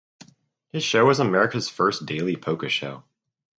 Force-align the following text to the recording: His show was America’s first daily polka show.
His 0.71 0.83
show 0.83 1.05
was 1.05 1.19
America’s 1.19 1.69
first 1.69 2.07
daily 2.07 2.35
polka 2.35 2.69
show. 2.69 3.03